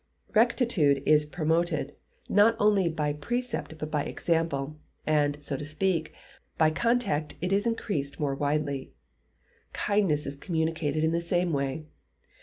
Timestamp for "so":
5.43-5.55